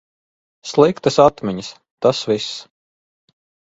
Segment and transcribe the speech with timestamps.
[0.69, 1.71] Sliktas atmiņas,
[2.07, 2.53] tas viss.